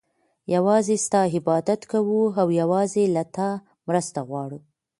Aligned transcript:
يوازي 0.55 0.97
ستا 1.05 1.17
عبادت 1.33 1.81
كوو 1.91 2.23
او 2.41 2.47
يوازي 2.61 3.05
له 3.15 3.23
تا 3.35 3.49
مرسته 3.87 4.19
غواړو 4.29 4.59